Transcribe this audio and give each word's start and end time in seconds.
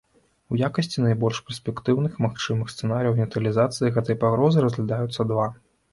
У 0.53 0.57
якасці 0.67 1.03
найбольш 1.03 1.41
перспектыўных 1.49 2.17
магчымых 2.27 2.71
сцэнарыяў 2.77 3.19
нейтралізацыі 3.21 3.93
гэтай 3.99 4.19
пагрозы 4.25 4.57
разглядаюцца 4.65 5.21
два. 5.35 5.47